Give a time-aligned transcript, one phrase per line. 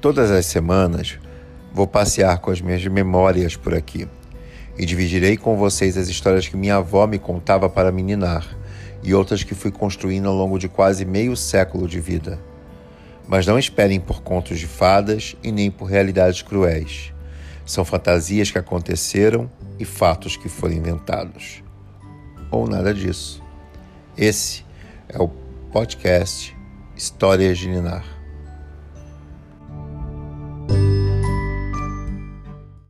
[0.00, 1.18] Todas as semanas
[1.74, 4.08] vou passear com as minhas memórias por aqui
[4.78, 8.46] e dividirei com vocês as histórias que minha avó me contava para meninar
[9.02, 12.40] e outras que fui construindo ao longo de quase meio século de vida.
[13.28, 17.12] Mas não esperem por contos de fadas e nem por realidades cruéis.
[17.66, 21.62] São fantasias que aconteceram e fatos que foram inventados.
[22.50, 23.42] Ou nada disso.
[24.16, 24.64] Esse
[25.10, 25.28] é o
[25.70, 26.56] podcast
[26.96, 28.19] Histórias de Ninar.